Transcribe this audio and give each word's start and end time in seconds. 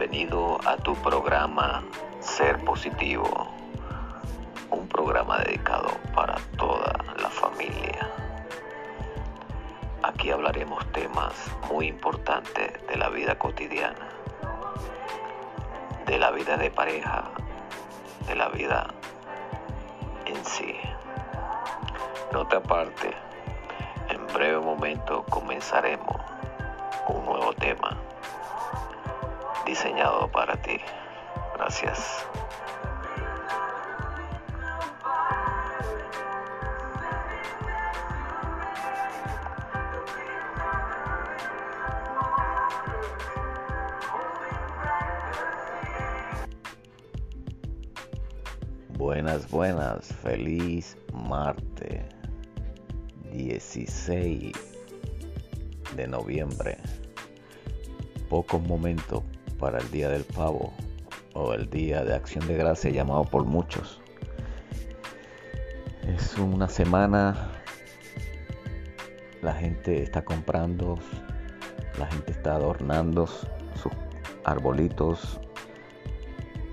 Bienvenido 0.00 0.58
a 0.64 0.78
tu 0.78 0.94
programa 0.94 1.84
Ser 2.20 2.58
Positivo, 2.64 3.48
un 4.70 4.88
programa 4.88 5.40
dedicado 5.40 5.90
para 6.14 6.36
toda 6.56 6.94
la 7.20 7.28
familia. 7.28 8.08
Aquí 10.02 10.30
hablaremos 10.30 10.90
temas 10.92 11.34
muy 11.70 11.88
importantes 11.88 12.72
de 12.88 12.96
la 12.96 13.10
vida 13.10 13.38
cotidiana, 13.38 14.08
de 16.06 16.18
la 16.18 16.30
vida 16.30 16.56
de 16.56 16.70
pareja, 16.70 17.24
de 18.26 18.36
la 18.36 18.48
vida 18.48 18.86
en 20.24 20.42
sí. 20.46 20.76
No 22.32 22.46
te 22.46 22.56
aparte, 22.56 23.12
en 24.08 24.26
breve 24.28 24.60
momento 24.60 25.26
comenzaremos 25.28 26.16
un 27.06 27.22
nuevo 27.26 27.52
tema 27.52 27.98
diseñado 29.66 30.30
para 30.30 30.60
ti. 30.60 30.80
Gracias. 31.56 32.26
Buenas, 49.00 49.50
buenas, 49.50 50.14
feliz 50.22 50.96
martes 51.12 52.04
16 53.32 54.52
de 55.96 56.06
noviembre. 56.06 56.76
Pocos 58.28 58.62
momentos 58.62 59.22
para 59.60 59.78
el 59.78 59.90
Día 59.90 60.08
del 60.08 60.24
Pavo 60.24 60.72
o 61.34 61.52
el 61.52 61.68
Día 61.68 62.02
de 62.02 62.14
Acción 62.14 62.46
de 62.48 62.56
Gracia 62.56 62.90
llamado 62.90 63.24
por 63.24 63.44
muchos. 63.44 64.00
Es 66.08 66.36
una 66.38 66.66
semana, 66.66 67.50
la 69.42 69.52
gente 69.52 70.02
está 70.02 70.24
comprando, 70.24 70.98
la 71.98 72.06
gente 72.06 72.32
está 72.32 72.56
adornando 72.56 73.26
sus 73.26 73.92
arbolitos, 74.44 75.38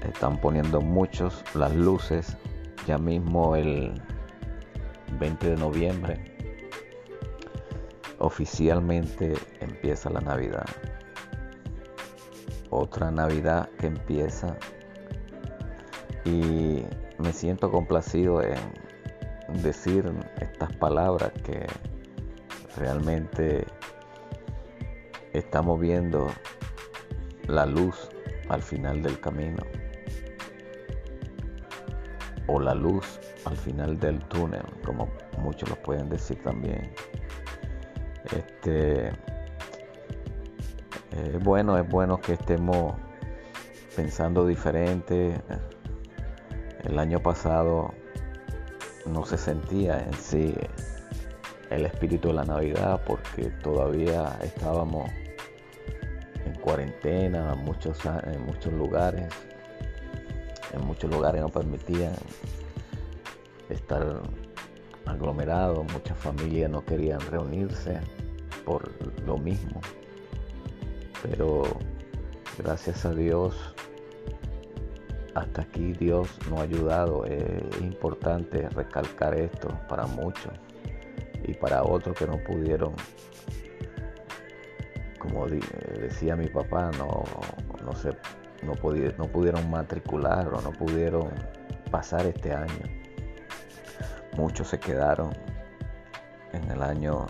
están 0.08 0.40
poniendo 0.40 0.80
muchos 0.80 1.44
las 1.54 1.76
luces, 1.76 2.38
ya 2.88 2.98
mismo 2.98 3.56
el 3.58 4.02
20 5.20 5.50
de 5.50 5.56
noviembre 5.58 6.38
oficialmente 8.20 9.36
empieza 9.60 10.10
la 10.10 10.22
Navidad 10.22 10.66
otra 12.78 13.12
Navidad 13.12 13.70
que 13.80 13.88
empieza 13.88 14.56
y 16.26 16.84
me 17.18 17.34
siento 17.34 17.72
complacido 17.72 18.42
en 18.42 18.58
decir 19.62 20.12
estas 20.42 20.76
palabras 20.76 21.32
que 21.44 21.66
realmente 22.78 23.66
estamos 25.34 25.80
viendo 25.80 26.28
la 27.48 27.66
luz 27.66 28.10
al 28.50 28.62
final 28.62 29.02
del 29.02 29.20
camino 29.20 29.64
o 32.48 32.60
la 32.60 32.76
luz 32.76 33.20
al 33.46 33.56
final 33.56 34.00
del 34.00 34.20
túnel, 34.26 34.64
como 34.86 35.10
muchos 35.38 35.70
lo 35.70 35.76
pueden 35.78 36.10
decir 36.10 36.42
también. 36.44 36.92
Este 38.36 39.12
es 41.18 41.44
bueno, 41.44 41.78
es 41.78 41.88
bueno 41.90 42.20
que 42.20 42.34
estemos 42.34 42.94
pensando 43.96 44.46
diferente. 44.46 45.34
El 46.84 47.00
año 47.00 47.20
pasado 47.20 47.94
no 49.06 49.26
se 49.26 49.38
sentía 49.38 50.00
en 50.00 50.14
sí 50.14 50.54
el 51.70 51.86
espíritu 51.86 52.30
de 52.30 52.36
la 52.36 52.46
Navidad 52.46 53.02
porque 53.06 53.50
todavía 53.64 54.38
estábamos 54.42 55.10
en 56.46 56.54
cuarentena 56.62 57.56
muchos, 57.56 58.00
en 58.06 58.46
muchos 58.46 58.72
lugares. 58.74 59.34
En 60.74 60.86
muchos 60.86 61.10
lugares 61.10 61.42
no 61.42 61.50
permitían 61.50 62.14
estar 63.70 64.22
aglomerados, 65.06 65.92
muchas 65.92 66.18
familias 66.18 66.70
no 66.70 66.86
querían 66.86 67.20
reunirse 67.22 68.00
por 68.66 68.92
lo 69.26 69.38
mismo 69.38 69.82
pero 71.24 71.64
gracias 72.58 73.06
a 73.06 73.14
Dios 73.14 73.56
hasta 75.38 75.62
aquí 75.62 75.94
Dios 75.94 76.28
nos 76.50 76.60
ha 76.60 76.64
ayudado. 76.64 77.26
Es 77.26 77.80
importante 77.80 78.68
recalcar 78.70 79.36
esto 79.36 79.70
para 79.88 80.08
muchos 80.08 80.52
y 81.44 81.54
para 81.54 81.84
otros 81.84 82.18
que 82.18 82.26
no 82.26 82.38
pudieron, 82.44 82.94
como 85.20 85.46
decía 85.48 86.36
mi 86.36 86.48
papá, 86.48 86.90
no, 86.98 87.24
no, 87.84 87.92
no, 88.64 88.74
no 89.18 89.26
pudieron 89.28 89.70
matricular 89.70 90.52
o 90.54 90.62
no 90.62 90.72
pudieron 90.72 91.30
pasar 91.92 92.26
este 92.26 92.54
año. 92.54 92.84
Muchos 94.36 94.70
se 94.70 94.80
quedaron 94.80 95.30
en 96.54 96.70
el 96.72 96.82
año 96.82 97.28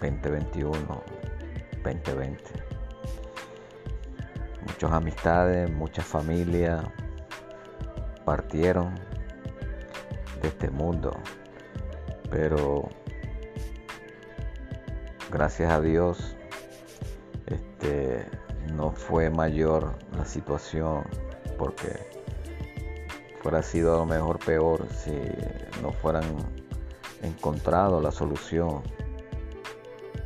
2021, 0.00 1.02
2020 1.82 2.73
muchas 4.74 4.92
amistades, 4.92 5.70
muchas 5.70 6.04
familias 6.04 6.84
partieron 8.24 8.96
de 10.42 10.48
este 10.48 10.68
mundo. 10.68 11.12
Pero 12.28 12.88
gracias 15.30 15.72
a 15.72 15.80
Dios 15.80 16.36
este, 17.46 18.26
no 18.72 18.90
fue 18.90 19.30
mayor 19.30 19.94
la 20.16 20.24
situación 20.24 21.04
porque 21.56 22.10
fuera 23.42 23.62
sido 23.62 23.94
a 23.94 23.98
lo 23.98 24.06
mejor 24.06 24.40
peor 24.40 24.88
si 24.90 25.14
no 25.82 25.92
fueran 25.92 26.24
encontrado 27.22 28.00
la 28.00 28.10
solución 28.10 28.82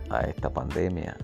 a 0.09 0.23
esta 0.23 0.49
pandemia 0.49 1.19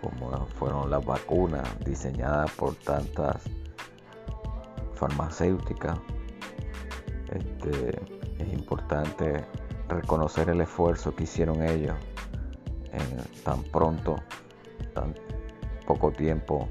como 0.00 0.46
fueron 0.58 0.90
las 0.90 1.04
vacunas 1.04 1.68
diseñadas 1.84 2.50
por 2.52 2.74
tantas 2.76 3.42
farmacéuticas. 4.94 5.98
Este, 7.30 8.00
es 8.38 8.52
importante 8.52 9.44
reconocer 9.88 10.48
el 10.50 10.60
esfuerzo 10.60 11.14
que 11.14 11.24
hicieron 11.24 11.62
ellos 11.62 11.96
en 12.92 13.42
tan 13.42 13.62
pronto, 13.64 14.16
tan 14.94 15.14
poco 15.86 16.10
tiempo, 16.12 16.68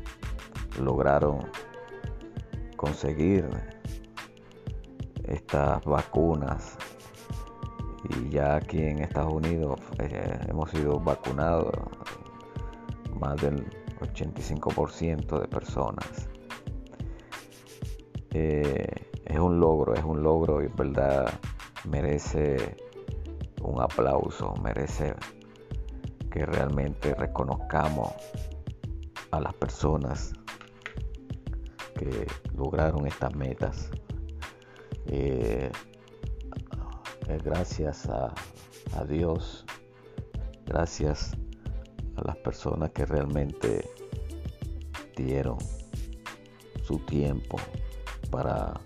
lograron 0.80 1.50
conseguir 2.76 3.50
estas 5.26 5.84
vacunas 5.84 6.78
y 8.10 8.30
ya 8.30 8.56
aquí 8.56 8.82
en 8.82 9.00
Estados 9.00 9.34
Unidos 9.34 9.80
eh, 10.00 10.40
hemos 10.48 10.72
sido 10.72 11.00
vacunados 11.00 11.74
más 13.20 13.42
del 13.42 13.66
85% 14.00 15.40
de 15.42 15.48
personas. 15.48 16.30
Eh, 18.32 19.10
es 19.26 19.40
un 19.40 19.60
logro, 19.60 19.94
es 19.94 20.04
un 20.04 20.24
logro 20.24 20.62
y 20.62 20.68
verdad 20.68 21.32
merece 21.86 22.78
un 23.62 23.82
aplauso, 23.82 24.54
merece 24.64 25.16
que 26.32 26.46
realmente 26.46 27.14
reconozcamos 27.16 28.14
a 29.32 29.40
las 29.40 29.54
personas 29.56 30.34
que 31.96 32.28
lograron 32.56 33.08
estas 33.08 33.36
metas. 33.36 33.90
Eh, 35.08 35.72
gracias 37.44 38.08
a, 38.08 38.34
a 38.96 39.06
Dios, 39.06 39.66
gracias 40.66 41.36
a 42.20 42.28
las 42.28 42.38
personas 42.38 42.92
que 42.92 43.06
realmente 43.06 43.90
dieron 45.16 45.58
su 46.84 47.00
tiempo 47.00 47.58
para 48.30 48.80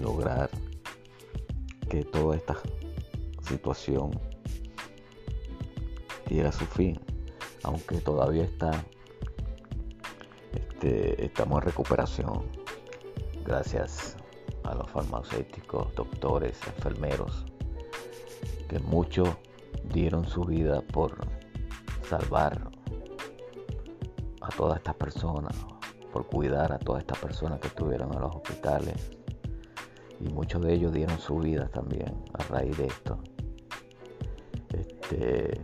lograr 0.00 0.50
que 1.88 2.04
toda 2.04 2.36
esta 2.36 2.56
situación 3.46 4.10
diera 6.28 6.50
su 6.52 6.64
fin, 6.66 6.98
aunque 7.62 7.98
todavía 8.00 8.44
está 8.44 8.84
este, 10.52 11.24
estamos 11.24 11.62
en 11.62 11.66
recuperación 11.66 12.42
gracias 13.44 14.16
a 14.64 14.74
los 14.74 14.90
farmacéuticos, 14.90 15.94
doctores, 15.94 16.58
enfermeros, 16.66 17.44
que 18.68 18.78
muchos 18.80 19.28
dieron 19.92 20.26
su 20.26 20.44
vida 20.44 20.80
por 20.80 21.16
salvar 22.08 22.73
a 24.44 24.56
todas 24.56 24.76
estas 24.78 24.94
personas, 24.94 25.54
por 26.12 26.26
cuidar 26.26 26.72
a 26.72 26.78
todas 26.78 27.02
estas 27.02 27.18
personas 27.18 27.60
que 27.60 27.68
estuvieron 27.68 28.12
en 28.14 28.20
los 28.20 28.34
hospitales. 28.34 28.94
Y 30.20 30.28
muchos 30.28 30.62
de 30.62 30.74
ellos 30.74 30.92
dieron 30.92 31.18
su 31.18 31.38
vida 31.38 31.68
también 31.68 32.24
a 32.34 32.42
raíz 32.44 32.76
de 32.76 32.86
esto. 32.86 33.18
Este, 34.72 35.60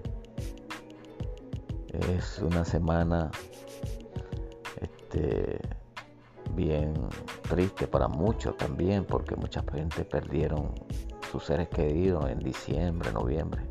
es 1.93 2.38
una 2.41 2.65
semana 2.65 3.31
este, 4.81 5.61
bien 6.55 6.94
triste 7.49 7.87
para 7.87 8.09
muchos 8.09 8.56
también, 8.56 9.05
porque 9.05 9.37
mucha 9.37 9.62
gente 9.73 10.05
perdieron 10.05 10.73
sus 11.31 11.44
seres 11.44 11.69
queridos 11.69 12.29
en 12.29 12.38
diciembre, 12.41 13.12
noviembre. 13.12 13.62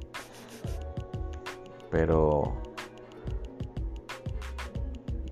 Pero 1.92 2.69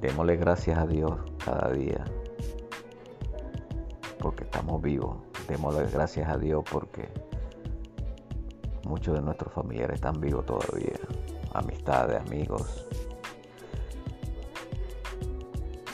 démosle 0.02 0.38
gracias 0.38 0.78
a 0.78 0.86
Dios 0.86 1.14
cada 1.44 1.72
día, 1.72 2.04
porque 4.20 4.44
estamos 4.44 4.82
vivos. 4.82 5.18
Démosle 5.48 5.90
gracias 5.90 6.30
a 6.30 6.38
Dios 6.38 6.64
porque 6.70 7.08
muchos 8.86 9.16
de 9.16 9.22
nuestros 9.22 9.54
familiares 9.54 9.96
están 9.96 10.20
vivos 10.20 10.46
todavía. 10.46 11.00
Amistades, 11.54 12.20
amigos. 12.20 12.86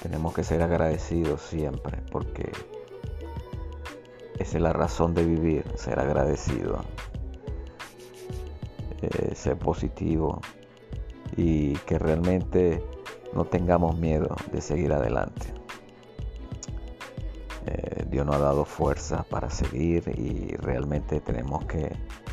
Tenemos 0.02 0.34
que 0.34 0.44
ser 0.44 0.62
agradecidos 0.62 1.42
siempre 1.42 2.02
porque 2.12 2.52
esa 4.40 4.58
es 4.58 4.64
la 4.64 4.74
razón 4.74 5.14
de 5.14 5.24
vivir, 5.24 5.64
ser 5.76 6.00
agradecido, 6.00 6.84
eh, 9.02 9.36
ser 9.36 9.58
positivo 9.58 10.42
y 11.38 11.74
que 11.80 12.00
realmente 12.00 12.84
no 13.34 13.46
tengamos 13.46 13.98
miedo 13.98 14.36
de 14.52 14.62
seguir 14.62 14.94
adelante. 14.94 15.54
Eh, 17.66 18.06
Dios 18.10 18.26
nos 18.26 18.36
ha 18.36 18.40
dado 18.40 18.66
fuerza 18.66 19.24
para 19.30 19.50
seguir 19.50 20.04
y 20.18 20.56
realmente 20.58 21.20
tenemos 21.22 21.66
que 21.66 21.92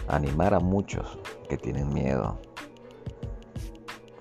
animar 0.08 0.55
a 0.55 0.61
muchos 0.61 1.19
que 1.49 1.56
tienen 1.56 1.93
miedo. 1.93 2.38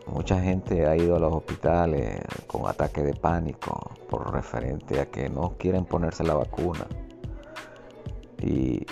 Mucha 0.08 0.42
gente 0.42 0.88
ha 0.88 0.96
ido 0.96 1.16
a 1.16 1.20
los 1.20 1.34
hospitales 1.34 2.22
con 2.48 2.68
ataque 2.68 3.04
de 3.04 3.14
pánico 3.14 3.92
por 4.10 4.34
referente 4.34 5.00
a 5.00 5.06
que 5.06 5.30
no 5.30 5.56
quieren 5.58 5.86
ponerse 5.86 6.24
la 6.24 6.34
vacuna. 6.34 6.88
Y 8.42 8.86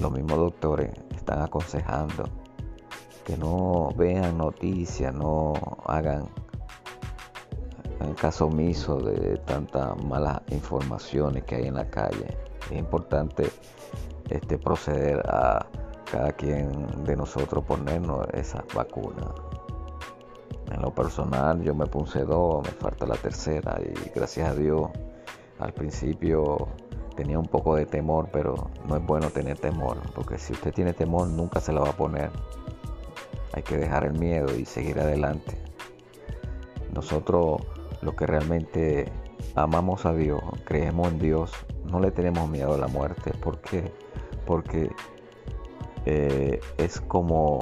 los 0.00 0.10
mismos 0.10 0.38
doctores 0.38 0.90
están 1.14 1.42
aconsejando 1.42 2.24
que 3.24 3.36
no 3.36 3.90
vean 3.96 4.38
noticias, 4.38 5.12
no 5.12 5.52
hagan 5.84 6.28
caso 8.14 8.46
omiso 8.46 8.98
de 8.98 9.38
tantas 9.38 9.96
malas 10.04 10.40
informaciones 10.50 11.44
que 11.44 11.56
hay 11.56 11.66
en 11.66 11.74
la 11.74 11.88
calle. 11.88 12.36
Es 12.70 12.78
importante 12.78 13.50
este, 14.28 14.58
proceder 14.58 15.20
a 15.28 15.66
cada 16.10 16.32
quien 16.32 17.04
de 17.04 17.16
nosotros 17.16 17.64
ponernos 17.64 18.26
esa 18.32 18.64
vacuna. 18.74 19.34
En 20.70 20.82
lo 20.82 20.94
personal 20.94 21.62
yo 21.62 21.74
me 21.74 21.86
puse 21.86 22.24
dos, 22.24 22.62
me 22.62 22.70
falta 22.70 23.06
la 23.06 23.16
tercera 23.16 23.78
y 23.80 24.10
gracias 24.14 24.50
a 24.50 24.54
Dios 24.54 24.90
al 25.58 25.72
principio 25.72 26.68
tenía 27.16 27.38
un 27.38 27.46
poco 27.46 27.74
de 27.74 27.86
temor, 27.86 28.28
pero 28.32 28.70
no 28.86 28.96
es 28.96 29.04
bueno 29.04 29.30
tener 29.30 29.58
temor, 29.58 29.98
porque 30.14 30.38
si 30.38 30.52
usted 30.52 30.72
tiene 30.72 30.92
temor 30.92 31.26
nunca 31.28 31.60
se 31.60 31.72
la 31.72 31.80
va 31.80 31.90
a 31.90 31.96
poner. 31.96 32.30
Hay 33.54 33.62
que 33.62 33.76
dejar 33.76 34.04
el 34.04 34.12
miedo 34.12 34.54
y 34.54 34.64
seguir 34.64 35.00
adelante. 35.00 35.58
Nosotros 36.92 37.62
los 38.02 38.14
que 38.14 38.26
realmente 38.26 39.10
amamos 39.54 40.06
a 40.06 40.14
Dios, 40.14 40.42
creemos 40.64 41.08
en 41.08 41.18
Dios, 41.18 41.52
no 41.84 42.00
le 42.00 42.10
tenemos 42.10 42.48
miedo 42.48 42.74
a 42.74 42.78
la 42.78 42.88
muerte. 42.88 43.32
¿Por 43.32 43.60
qué? 43.60 43.92
Porque 44.46 44.90
eh, 46.06 46.60
es 46.78 47.00
como 47.00 47.60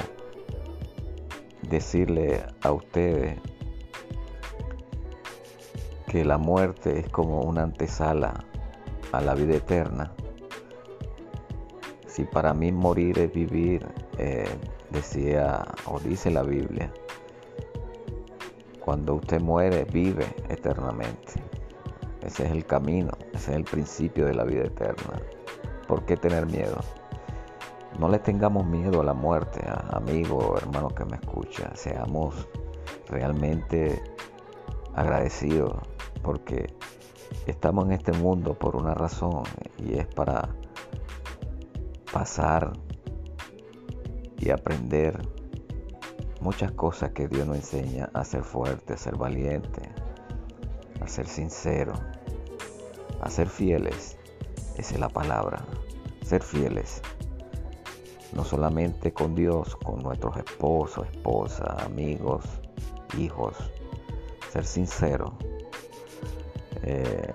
decirle 1.68 2.44
a 2.62 2.72
ustedes 2.72 3.38
que 6.06 6.24
la 6.24 6.38
muerte 6.38 7.00
es 7.00 7.08
como 7.08 7.40
una 7.40 7.64
antesala 7.64 8.44
a 9.12 9.20
la 9.20 9.34
vida 9.34 9.56
eterna. 9.56 10.12
Si 12.06 12.24
para 12.24 12.54
mí 12.54 12.72
morir 12.72 13.18
es 13.18 13.32
vivir, 13.32 13.86
eh, 14.18 14.48
decía 14.90 15.64
o 15.86 15.98
dice 16.00 16.30
la 16.30 16.42
Biblia, 16.42 16.92
cuando 18.86 19.14
usted 19.16 19.40
muere 19.40 19.84
vive 19.84 20.24
eternamente. 20.48 21.42
Ese 22.22 22.46
es 22.46 22.52
el 22.52 22.64
camino, 22.64 23.10
ese 23.34 23.50
es 23.50 23.56
el 23.56 23.64
principio 23.64 24.26
de 24.26 24.34
la 24.34 24.44
vida 24.44 24.62
eterna. 24.62 25.20
¿Por 25.88 26.06
qué 26.06 26.16
tener 26.16 26.46
miedo? 26.46 26.76
No 27.98 28.08
le 28.08 28.20
tengamos 28.20 28.64
miedo 28.64 29.00
a 29.00 29.04
la 29.04 29.12
muerte, 29.12 29.60
amigo 29.90 30.38
o 30.38 30.56
hermano 30.56 30.88
que 30.90 31.04
me 31.04 31.16
escucha. 31.16 31.74
Seamos 31.74 32.46
realmente 33.08 34.00
agradecidos 34.94 35.74
porque 36.22 36.72
estamos 37.48 37.86
en 37.86 37.92
este 37.92 38.12
mundo 38.12 38.54
por 38.54 38.76
una 38.76 38.94
razón 38.94 39.42
y 39.78 39.94
es 39.98 40.06
para 40.06 40.48
pasar 42.12 42.72
y 44.38 44.50
aprender 44.50 45.35
muchas 46.40 46.72
cosas 46.72 47.12
que 47.12 47.28
Dios 47.28 47.46
nos 47.46 47.56
enseña 47.56 48.10
a 48.12 48.24
ser 48.24 48.42
fuerte, 48.42 48.94
a 48.94 48.96
ser 48.96 49.16
valiente, 49.16 49.82
a 51.00 51.08
ser 51.08 51.26
sincero, 51.26 51.94
a 53.20 53.30
ser 53.30 53.48
fieles. 53.48 54.18
Esa 54.76 54.94
es 54.94 55.00
la 55.00 55.08
palabra, 55.08 55.64
ser 56.24 56.42
fieles. 56.42 57.02
No 58.32 58.44
solamente 58.44 59.12
con 59.12 59.34
Dios, 59.34 59.76
con 59.76 60.02
nuestros 60.02 60.36
esposos, 60.36 61.06
esposas, 61.10 61.82
amigos, 61.84 62.44
hijos. 63.16 63.56
Ser 64.52 64.64
sincero 64.64 65.36
eh, 66.86 67.32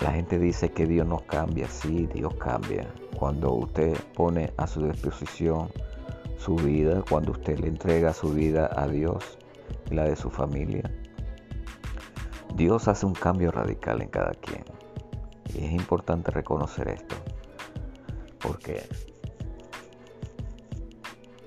la 0.00 0.12
gente 0.12 0.38
dice 0.38 0.70
que 0.70 0.86
Dios 0.86 1.06
no 1.06 1.18
cambia, 1.18 1.68
sí, 1.68 2.08
Dios 2.12 2.34
cambia. 2.34 2.92
Cuando 3.16 3.52
usted 3.52 3.96
pone 4.14 4.52
a 4.56 4.66
su 4.66 4.82
disposición 4.86 5.70
su 6.40 6.56
vida, 6.56 7.04
cuando 7.08 7.32
usted 7.32 7.58
le 7.58 7.68
entrega 7.68 8.14
su 8.14 8.32
vida 8.32 8.70
a 8.74 8.88
Dios 8.88 9.38
y 9.90 9.94
la 9.94 10.04
de 10.04 10.16
su 10.16 10.30
familia, 10.30 10.90
Dios 12.54 12.88
hace 12.88 13.04
un 13.04 13.12
cambio 13.12 13.50
radical 13.50 14.00
en 14.00 14.08
cada 14.08 14.32
quien. 14.32 14.64
Y 15.54 15.66
es 15.66 15.72
importante 15.72 16.30
reconocer 16.30 16.88
esto, 16.88 17.14
porque 18.38 18.82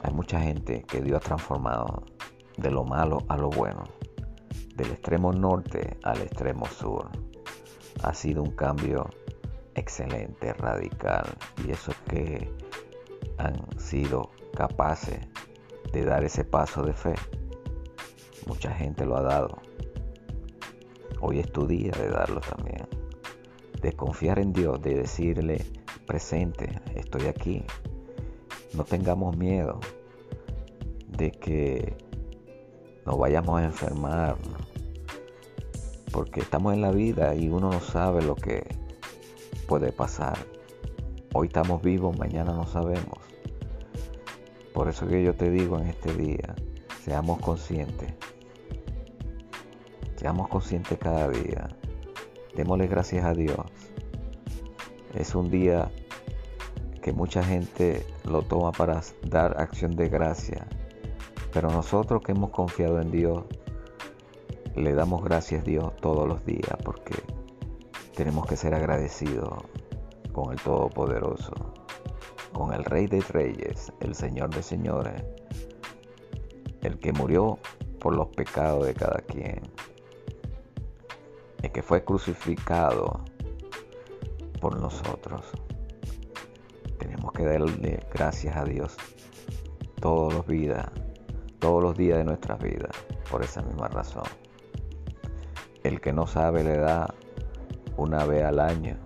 hay 0.04 0.14
mucha 0.14 0.40
gente 0.40 0.84
que 0.84 1.02
Dios 1.02 1.18
ha 1.18 1.22
transformado 1.22 2.04
de 2.58 2.70
lo 2.70 2.84
malo 2.84 3.24
a 3.30 3.38
lo 3.38 3.50
bueno 3.50 3.84
del 4.76 4.92
extremo 4.92 5.32
norte 5.32 5.98
al 6.04 6.22
extremo 6.22 6.68
sur. 6.68 7.10
Ha 8.04 8.14
sido 8.14 8.44
un 8.44 8.52
cambio 8.52 9.10
excelente, 9.76 10.54
radical, 10.54 11.26
y 11.66 11.72
eso 11.72 11.92
es 11.92 11.98
que 12.08 12.63
han 13.44 13.80
sido 13.80 14.32
capaces 14.56 15.20
de 15.92 16.06
dar 16.06 16.24
ese 16.24 16.46
paso 16.46 16.84
de 16.84 16.94
fe. 16.94 17.14
Mucha 18.48 18.72
gente 18.72 19.06
lo 19.06 19.18
ha 19.18 19.22
dado. 19.22 19.62
Hoy 21.20 21.40
es 21.40 21.52
tu 21.52 21.68
día 21.68 21.92
de 21.92 22.10
darlo 22.10 22.40
también. 22.40 22.88
De 23.82 23.94
confiar 23.94 24.40
en 24.40 24.54
Dios, 24.54 24.82
de 24.82 24.96
decirle 24.96 25.66
presente, 26.08 26.82
estoy 26.96 27.28
aquí. 27.28 27.64
No 28.74 28.86
tengamos 28.86 29.36
miedo 29.38 29.80
de 31.10 31.32
que 31.32 31.98
nos 33.06 33.18
vayamos 33.18 33.60
a 33.60 33.66
enfermar, 33.66 34.38
porque 36.12 36.40
estamos 36.40 36.74
en 36.74 36.82
la 36.82 36.92
vida 36.92 37.36
y 37.36 37.50
uno 37.50 37.70
no 37.70 37.82
sabe 37.82 38.22
lo 38.22 38.36
que 38.36 38.64
puede 39.68 39.92
pasar. 39.92 40.38
Hoy 41.34 41.48
estamos 41.48 41.82
vivos, 41.82 42.18
mañana 42.18 42.54
no 42.54 42.66
sabemos. 42.68 43.23
Por 44.74 44.90
eso 44.90 45.08
que 45.08 45.24
yo 45.24 45.36
te 45.36 45.50
digo 45.50 45.80
en 45.80 45.88
este 45.88 46.14
día, 46.14 46.56
seamos 47.04 47.40
conscientes. 47.40 48.14
Seamos 50.16 50.48
conscientes 50.48 50.98
cada 50.98 51.30
día. 51.30 51.70
Démosle 52.56 52.88
gracias 52.88 53.26
a 53.26 53.34
Dios. 53.34 53.60
Es 55.14 55.36
un 55.36 55.52
día 55.52 55.92
que 57.02 57.12
mucha 57.12 57.44
gente 57.44 58.06
lo 58.24 58.42
toma 58.42 58.72
para 58.72 59.02
dar 59.28 59.60
acción 59.60 59.96
de 59.96 60.10
gracia. 60.10 60.66
Pero 61.52 61.70
nosotros 61.70 62.24
que 62.24 62.32
hemos 62.32 62.50
confiado 62.50 63.00
en 63.00 63.12
Dios, 63.12 63.44
le 64.76 64.94
damos 64.94 65.24
gracias 65.24 65.62
a 65.62 65.66
Dios 65.66 65.96
todos 65.98 66.28
los 66.28 66.44
días 66.46 66.78
porque 66.84 67.14
tenemos 68.16 68.48
que 68.48 68.56
ser 68.56 68.74
agradecidos 68.74 69.54
con 70.32 70.52
el 70.52 70.60
Todopoderoso, 70.60 71.54
con 72.54 72.74
el 72.74 72.86
Rey 72.86 73.08
de 73.08 73.22
Reyes, 73.22 73.92
el 74.00 74.16
Señor 74.16 74.50
de 74.52 74.64
Señores, 74.64 75.24
el 76.82 77.00
que 77.00 77.12
murió 77.12 77.60
por 78.00 78.16
los 78.16 78.28
pecados 78.30 78.86
de 78.86 78.94
cada 78.94 79.20
quien. 79.20 79.62
el 81.62 81.72
que 81.72 81.82
fue 81.82 82.04
crucificado 82.04 83.22
por 84.60 84.80
nosotros. 84.80 85.50
Tenemos 87.00 87.32
que 87.32 87.46
darle 87.46 88.06
gracias 88.14 88.58
a 88.58 88.66
Dios 88.66 88.98
todos 90.02 90.34
los 90.34 90.46
días, 90.46 90.86
todos 91.60 91.82
los 91.82 91.98
días 91.98 92.18
de 92.18 92.26
nuestras 92.26 92.60
vidas, 92.62 92.92
por 93.32 93.44
esa 93.44 93.62
misma 93.62 93.88
razón. 93.88 94.24
El 95.84 96.02
que 96.02 96.12
no 96.12 96.28
sabe 96.28 96.64
le 96.64 96.78
da 96.78 97.14
una 97.96 98.26
vez 98.26 98.44
al 98.44 98.60
año, 98.60 98.98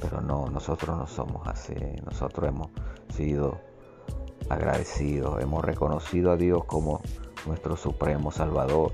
pero 0.00 0.20
no, 0.20 0.46
nosotros 0.46 0.96
no 0.96 1.06
somos 1.06 1.46
así. 1.46 1.74
Nosotros 2.04 2.48
hemos 2.48 2.68
sido 3.14 3.60
agradecidos, 4.48 5.40
hemos 5.42 5.64
reconocido 5.64 6.32
a 6.32 6.36
Dios 6.36 6.64
como 6.64 7.02
nuestro 7.46 7.76
supremo 7.76 8.30
Salvador. 8.30 8.92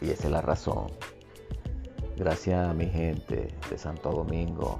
Y 0.00 0.10
esa 0.10 0.24
es 0.24 0.32
la 0.32 0.42
razón. 0.42 0.86
Gracias 2.16 2.68
a 2.68 2.74
mi 2.74 2.86
gente 2.86 3.48
de 3.70 3.78
Santo 3.78 4.10
Domingo 4.10 4.78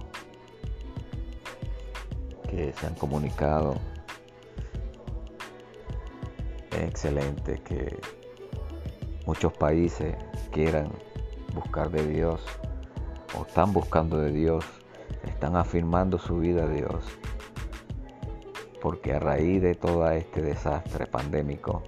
que 2.49 2.73
se 2.73 2.87
han 2.87 2.94
comunicado. 2.94 3.76
Es 6.73 6.82
excelente 6.82 7.61
que 7.62 7.99
muchos 9.26 9.52
países 9.52 10.16
quieran 10.50 10.90
buscar 11.54 11.90
de 11.90 12.06
Dios 12.06 12.40
o 13.38 13.42
están 13.42 13.72
buscando 13.72 14.18
de 14.18 14.32
Dios, 14.32 14.64
están 15.25 15.56
afirmando 15.56 16.18
su 16.18 16.38
vida 16.38 16.64
a 16.64 16.68
Dios. 16.68 17.04
Porque 18.80 19.14
a 19.14 19.18
raíz 19.18 19.60
de 19.62 19.75
todo 19.75 20.10
este 20.10 20.42
desastre 20.42 21.06
pandémico, 21.06 21.82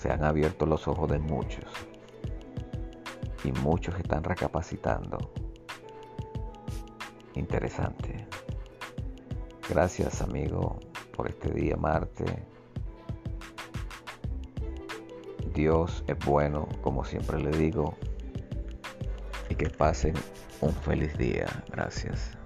se 0.00 0.10
han 0.10 0.24
abierto 0.24 0.64
los 0.64 0.88
ojos 0.88 1.10
de 1.10 1.18
muchos 1.18 1.64
y 3.44 3.52
muchos 3.52 3.94
están 3.96 4.24
recapacitando. 4.24 5.18
Interesante. 7.34 8.26
Gracias 9.68 10.22
amigo 10.22 10.80
por 11.14 11.28
este 11.28 11.52
día 11.52 11.76
martes. 11.76 12.32
Dios 15.54 16.02
es 16.06 16.18
bueno, 16.24 16.66
como 16.80 17.04
siempre 17.04 17.40
le 17.40 17.50
digo, 17.50 17.94
que 19.60 19.68
pasen 19.68 20.14
un 20.62 20.72
feliz 20.72 21.16
día. 21.18 21.46
Gracias. 21.70 22.39